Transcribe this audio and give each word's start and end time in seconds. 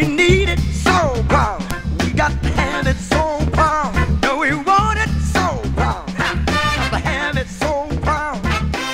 we 0.00 0.08
need 0.08 0.48
it 0.48 0.58
so 0.58 1.22
proud. 1.28 1.62
We 2.02 2.12
got 2.12 2.30
to 2.42 2.48
have 2.50 2.86
it 2.86 2.96
so 2.96 3.38
proud. 3.52 4.22
No, 4.22 4.38
we 4.38 4.54
want 4.54 4.98
it 4.98 5.10
so 5.20 5.60
proud. 5.74 6.06
Got 6.16 6.90
to 6.92 6.98
have 6.98 7.36
it 7.36 7.46
so 7.46 7.86
proud. 8.00 8.40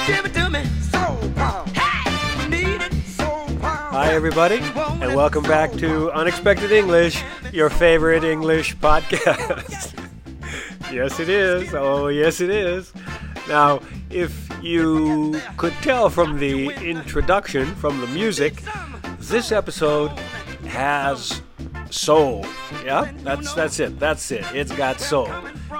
Give 0.06 0.24
it 0.26 0.34
to 0.34 0.50
me 0.50 0.64
so 0.90 1.30
proud. 1.36 1.70
We 2.38 2.48
need 2.48 2.82
it 2.82 2.92
so 3.06 3.46
proud. 3.60 3.92
Hi, 3.92 4.12
everybody, 4.14 4.58
and 5.00 5.14
welcome 5.14 5.44
back 5.44 5.72
to 5.74 6.10
Unexpected 6.10 6.72
English, 6.72 7.22
your 7.52 7.70
favorite 7.70 8.24
English 8.24 8.76
podcast. 8.78 9.94
yes, 10.92 11.20
it 11.20 11.28
is. 11.28 11.72
Oh, 11.72 12.08
yes, 12.08 12.40
it 12.40 12.50
is. 12.50 12.92
Now, 13.48 13.80
if 14.10 14.48
you 14.60 15.40
could 15.56 15.74
tell 15.82 16.10
from 16.10 16.38
the 16.40 16.70
introduction, 16.84 17.66
from 17.76 18.00
the 18.00 18.08
music, 18.08 18.64
this 19.20 19.52
episode 19.52 20.10
has 20.76 21.42
soul. 21.90 22.44
Yeah, 22.84 23.10
that's 23.24 23.54
that's 23.54 23.80
it. 23.80 23.98
That's 23.98 24.30
it. 24.30 24.44
It's 24.54 24.72
got 24.72 25.00
soul. 25.00 25.28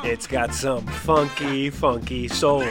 It's 0.02 0.26
got 0.26 0.54
some 0.54 0.86
funky, 0.86 1.70
funky 1.70 2.28
soul, 2.28 2.62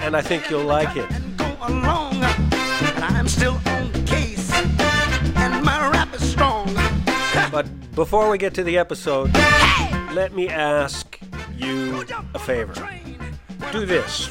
and 0.00 0.16
I 0.16 0.20
think 0.20 0.50
you'll 0.50 0.64
like 0.64 0.96
it. 0.96 1.10
and 1.10 1.38
go 1.38 1.56
along. 1.62 2.22
And 2.24 3.04
I'm 3.04 3.28
still 3.28 3.58
on 3.66 3.92
case. 4.06 4.50
And 5.36 5.64
my 5.64 5.88
rap 5.90 6.12
is 6.14 6.28
strong. 6.28 6.68
But 7.52 7.66
before 7.94 8.28
we 8.28 8.36
get 8.36 8.52
to 8.54 8.64
the 8.64 8.76
episode, 8.78 9.32
let 10.12 10.34
me 10.34 10.48
ask 10.48 11.18
you 11.56 12.04
a 12.34 12.38
favor. 12.38 12.74
Do 13.72 13.86
this. 13.86 14.30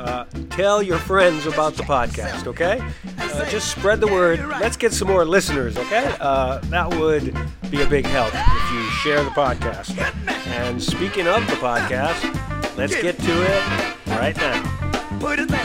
Uh, 0.00 0.24
tell 0.48 0.82
your 0.82 0.96
friends 0.98 1.44
about 1.44 1.74
the 1.74 1.82
podcast, 1.82 2.46
okay? 2.46 2.80
Uh, 3.18 3.44
just 3.50 3.70
spread 3.70 4.00
the 4.00 4.06
word. 4.06 4.40
Let's 4.58 4.78
get 4.78 4.94
some 4.94 5.08
more 5.08 5.26
listeners, 5.26 5.76
okay? 5.76 6.16
Uh, 6.18 6.56
that 6.70 6.88
would 6.94 7.36
be 7.70 7.82
a 7.82 7.86
big 7.86 8.06
help 8.06 8.32
if 8.34 8.72
you 8.72 8.82
share 9.02 9.22
the 9.22 9.28
podcast. 9.30 9.94
And 10.46 10.82
speaking 10.82 11.26
of 11.26 11.46
the 11.48 11.56
podcast, 11.56 12.18
let's 12.78 12.98
get 12.98 13.18
to 13.18 13.42
it 13.42 14.16
right 14.16 14.34
now. 14.38 15.18
Put 15.20 15.38
it 15.38 15.48
there. 15.48 15.60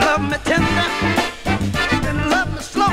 Love 0.00 0.22
me 0.22 0.38
tender. 0.44 0.88
And 2.08 2.30
love 2.30 2.54
me 2.54 2.60
slow. 2.62 2.88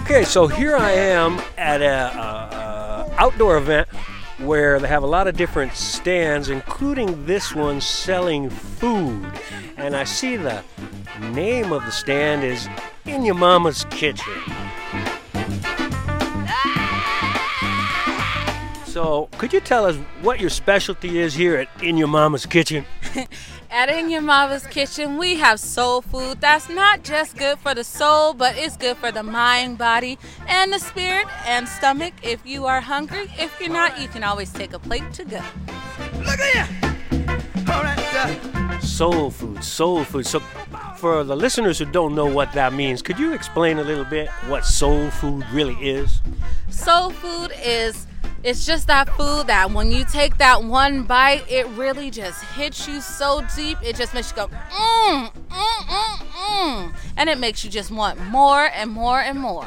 Okay, 0.00 0.24
so 0.24 0.48
here 0.48 0.76
I 0.76 0.90
am 0.90 1.40
at 1.56 1.82
a, 1.82 1.86
uh, 1.86 2.20
uh, 2.20 3.14
outdoor 3.16 3.58
event 3.58 3.86
where 4.40 4.80
they 4.80 4.88
have 4.88 5.02
a 5.02 5.06
lot 5.06 5.28
of 5.28 5.36
different 5.36 5.74
stands, 5.74 6.48
including 6.48 7.26
this 7.26 7.54
one 7.54 7.80
selling 7.80 8.48
food. 8.50 9.30
And 9.76 9.94
I 9.94 10.04
see 10.04 10.36
the 10.36 10.62
name 11.20 11.72
of 11.72 11.84
the 11.84 11.90
stand 11.90 12.42
is 12.42 12.68
In 13.04 13.24
Your 13.24 13.34
Mama's 13.34 13.84
Kitchen. 13.90 14.32
So, 18.86 19.28
could 19.38 19.52
you 19.52 19.60
tell 19.60 19.86
us 19.86 19.96
what 20.20 20.40
your 20.40 20.50
specialty 20.50 21.20
is 21.20 21.34
here 21.34 21.56
at 21.56 21.68
In 21.82 21.96
Your 21.96 22.08
Mama's 22.08 22.44
Kitchen? 22.44 22.84
At 23.72 23.88
In 23.88 24.10
Your 24.10 24.20
Mama's 24.20 24.66
Kitchen, 24.66 25.16
we 25.16 25.36
have 25.36 25.60
soul 25.60 26.02
food 26.02 26.40
that's 26.40 26.68
not 26.68 27.04
just 27.04 27.36
good 27.36 27.56
for 27.60 27.72
the 27.72 27.84
soul, 27.84 28.34
but 28.34 28.56
it's 28.56 28.76
good 28.76 28.96
for 28.96 29.12
the 29.12 29.22
mind, 29.22 29.78
body, 29.78 30.18
and 30.48 30.72
the 30.72 30.80
spirit 30.80 31.28
and 31.46 31.68
stomach. 31.68 32.12
If 32.22 32.44
you 32.44 32.66
are 32.66 32.80
hungry, 32.80 33.30
if 33.38 33.60
you're 33.60 33.70
not, 33.70 34.00
you 34.00 34.08
can 34.08 34.24
always 34.24 34.52
take 34.52 34.72
a 34.72 34.80
plate 34.80 35.12
to 35.12 35.24
go. 35.24 35.40
Look 36.18 36.40
at 36.40 36.68
you. 36.68 36.88
All 37.72 37.82
right. 37.84 37.98
Uh, 38.12 38.80
Soul 38.80 39.30
food, 39.30 39.62
soul 39.62 40.04
food. 40.04 40.26
So, 40.26 40.40
for 40.96 41.22
the 41.22 41.36
listeners 41.36 41.78
who 41.78 41.84
don't 41.84 42.14
know 42.14 42.26
what 42.26 42.52
that 42.54 42.72
means, 42.72 43.02
could 43.02 43.18
you 43.18 43.32
explain 43.34 43.78
a 43.78 43.84
little 43.84 44.04
bit 44.04 44.28
what 44.48 44.64
soul 44.64 45.10
food 45.10 45.44
really 45.52 45.76
is? 45.76 46.20
Soul 46.70 47.10
food 47.10 47.52
is 47.62 48.06
it's 48.42 48.64
just 48.64 48.86
that 48.86 49.08
food 49.16 49.46
that 49.48 49.70
when 49.70 49.90
you 49.90 50.04
take 50.04 50.38
that 50.38 50.64
one 50.64 51.02
bite, 51.02 51.44
it 51.50 51.66
really 51.68 52.10
just 52.10 52.42
hits 52.44 52.88
you 52.88 53.00
so 53.00 53.44
deep. 53.54 53.78
It 53.82 53.96
just 53.96 54.14
makes 54.14 54.30
you 54.30 54.36
go 54.36 54.48
mmm, 54.48 55.30
mmm, 55.30 55.82
mmm, 55.88 56.16
mmm, 56.16 56.94
and 57.16 57.28
it 57.28 57.38
makes 57.38 57.64
you 57.64 57.70
just 57.70 57.90
want 57.90 58.18
more 58.26 58.70
and 58.74 58.90
more 58.90 59.20
and 59.20 59.38
more. 59.38 59.64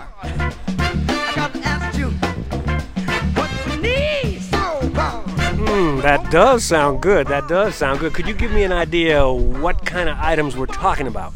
Hmm, 5.65 6.01
that 6.01 6.29
does 6.29 6.63
sound 6.63 7.01
good. 7.01 7.27
That 7.27 7.47
does 7.47 7.75
sound 7.75 7.99
good. 7.99 8.13
Could 8.13 8.27
you 8.27 8.33
give 8.33 8.51
me 8.51 8.63
an 8.63 8.71
idea 8.71 9.27
what 9.31 9.85
kind 9.85 10.07
of 10.07 10.17
items 10.19 10.55
we're 10.55 10.65
talking 10.67 11.07
about? 11.07 11.33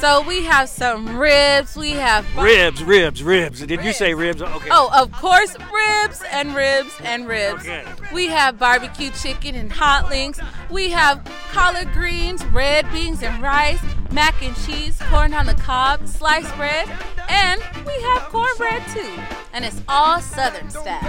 So 0.00 0.22
we 0.26 0.44
have 0.44 0.68
some 0.68 1.16
ribs. 1.16 1.74
We 1.74 1.92
have 1.92 2.24
Ribs, 2.36 2.82
ribs, 2.84 3.22
ribs. 3.22 3.64
Did 3.64 3.82
you 3.82 3.94
say 3.94 4.12
ribs? 4.12 4.42
Okay. 4.42 4.68
Oh, 4.70 4.90
of 4.94 5.10
course, 5.10 5.56
ribs 5.72 6.22
and 6.30 6.54
ribs 6.54 6.92
and 7.02 7.26
ribs. 7.26 7.62
Okay. 7.62 7.82
We 8.12 8.26
have 8.26 8.58
barbecue 8.58 9.10
chicken 9.10 9.54
and 9.54 9.72
hot 9.72 10.10
links. 10.10 10.38
We 10.70 10.90
have 10.90 11.24
collard 11.50 11.92
greens, 11.92 12.44
red 12.46 12.90
beans 12.92 13.22
and 13.22 13.42
rice, 13.42 13.80
mac 14.12 14.42
and 14.42 14.54
cheese, 14.66 14.98
corn 15.08 15.32
on 15.32 15.46
the 15.46 15.54
cob, 15.54 16.06
sliced 16.06 16.54
bread, 16.56 16.88
and 17.28 17.62
we 17.86 17.94
have 18.02 18.22
cornbread 18.24 18.82
too. 18.92 19.18
And 19.54 19.64
it's 19.64 19.80
all 19.88 20.20
Southern 20.20 20.68
style. 20.68 21.00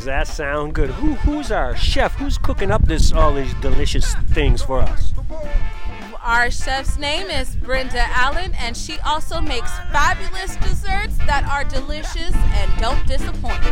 Does 0.00 0.06
that 0.06 0.28
sound 0.28 0.72
good? 0.72 0.88
Who, 0.88 1.12
who's 1.12 1.52
our 1.52 1.76
chef? 1.76 2.14
Who's 2.14 2.38
cooking 2.38 2.70
up 2.70 2.82
this 2.86 3.12
all 3.12 3.34
these 3.34 3.52
delicious 3.60 4.14
things 4.30 4.62
for 4.62 4.80
us? 4.80 5.12
Our 6.22 6.50
chef's 6.50 6.96
name 6.96 7.26
is 7.26 7.54
Brenda 7.56 8.06
Allen, 8.08 8.54
and 8.54 8.74
she 8.74 8.98
also 9.00 9.42
makes 9.42 9.70
fabulous 9.92 10.56
desserts 10.56 11.18
that 11.26 11.44
are 11.44 11.64
delicious 11.64 12.34
and 12.34 12.80
don't 12.80 13.06
disappoint. 13.06 13.62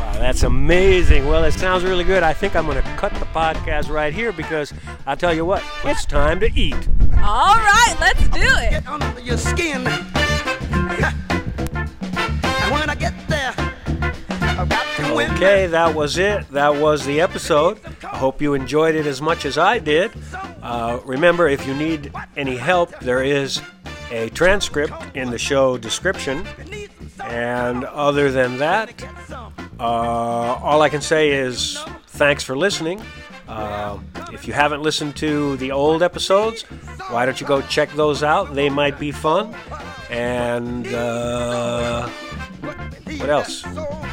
Wow, 0.00 0.14
that's 0.14 0.42
amazing. 0.42 1.28
Well, 1.28 1.44
it 1.44 1.52
sounds 1.52 1.84
really 1.84 2.02
good. 2.02 2.24
I 2.24 2.32
think 2.32 2.56
I'm 2.56 2.66
going 2.66 2.82
to 2.82 2.96
cut 2.96 3.14
the 3.14 3.26
podcast 3.26 3.88
right 3.88 4.12
here 4.12 4.32
because 4.32 4.74
I'll 5.06 5.16
tell 5.16 5.32
you 5.32 5.44
what, 5.44 5.62
it's 5.84 6.04
time 6.04 6.40
to 6.40 6.52
eat. 6.58 6.88
All 7.18 7.54
right, 7.54 7.94
let's 8.00 8.26
do 8.30 8.40
it. 8.40 8.70
Get 8.70 8.88
under 8.88 9.20
your 9.20 9.36
skin. 9.36 9.86
And 12.64 12.72
when 12.80 12.90
I 12.90 12.96
get 12.98 13.14
Okay, 15.14 15.66
that 15.68 15.94
was 15.94 16.18
it. 16.18 16.48
That 16.50 16.74
was 16.74 17.06
the 17.06 17.20
episode. 17.20 17.78
I 18.02 18.16
hope 18.16 18.42
you 18.42 18.54
enjoyed 18.54 18.96
it 18.96 19.06
as 19.06 19.22
much 19.22 19.44
as 19.44 19.56
I 19.56 19.78
did. 19.78 20.10
Uh, 20.60 20.98
remember, 21.04 21.48
if 21.48 21.66
you 21.66 21.74
need 21.74 22.12
any 22.36 22.56
help, 22.56 22.98
there 22.98 23.22
is 23.22 23.62
a 24.10 24.28
transcript 24.30 24.92
in 25.14 25.30
the 25.30 25.38
show 25.38 25.78
description. 25.78 26.44
And 27.22 27.84
other 27.84 28.32
than 28.32 28.58
that, 28.58 28.90
uh, 29.78 29.82
all 29.82 30.82
I 30.82 30.88
can 30.88 31.00
say 31.00 31.30
is 31.30 31.78
thanks 32.08 32.42
for 32.42 32.56
listening. 32.56 33.00
Uh, 33.46 33.98
if 34.32 34.48
you 34.48 34.52
haven't 34.52 34.82
listened 34.82 35.14
to 35.16 35.56
the 35.58 35.70
old 35.70 36.02
episodes, 36.02 36.62
why 37.08 37.24
don't 37.24 37.40
you 37.40 37.46
go 37.46 37.60
check 37.62 37.90
those 37.92 38.24
out? 38.24 38.54
They 38.54 38.68
might 38.68 38.98
be 38.98 39.12
fun. 39.12 39.54
And 40.10 40.86
uh, 40.88 42.08
what 43.06 43.28
else? 43.28 43.64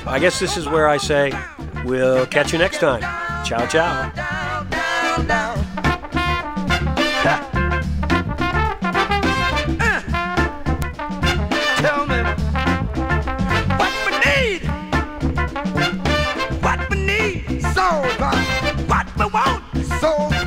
I 0.05 0.19
guess 0.19 0.39
this 0.39 0.57
is 0.57 0.67
where 0.67 0.87
I 0.87 0.97
say, 0.97 1.31
we'll 1.85 2.25
catch 2.25 2.51
you 2.51 2.59
next 2.59 2.79
time. 2.79 3.01
Ciao, 3.45 3.65
ciao. 3.67 4.11
What 18.87 19.07
we 19.17 19.25
want, 19.25 19.63
so 19.99 20.40